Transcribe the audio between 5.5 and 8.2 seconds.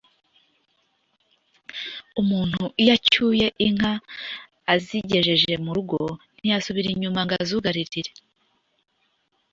mu rugo ntiyasubira inyuma ngo azugaririre;